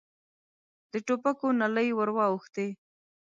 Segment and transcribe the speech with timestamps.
[0.91, 2.67] د ټوپکو نلۍ ور واوښتې.